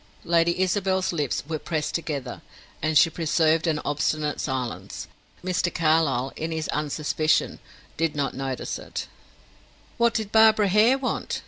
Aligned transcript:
Lady 0.25 0.59
Isabel's 0.59 1.13
lips 1.13 1.43
were 1.47 1.59
pressed 1.59 1.93
together, 1.93 2.41
and 2.81 2.97
she 2.97 3.07
preserved 3.07 3.67
an 3.67 3.79
obstinate 3.85 4.41
silence. 4.41 5.07
Mr. 5.45 5.71
Carlyle, 5.71 6.33
in 6.35 6.51
his 6.51 6.67
unsuspicion, 6.69 7.59
did 7.97 8.15
not 8.15 8.33
notice 8.33 8.79
it. 8.79 9.05
"What 9.99 10.15
did 10.15 10.31
Barbara 10.31 10.69
Hare 10.69 10.97
want?" 10.97 11.39